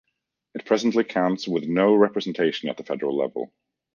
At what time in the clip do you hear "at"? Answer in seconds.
2.69-2.77